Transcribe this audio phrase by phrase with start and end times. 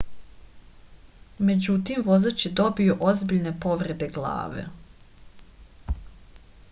[1.49, 4.65] međutim vozač je zadobio ozbiljne povrede glave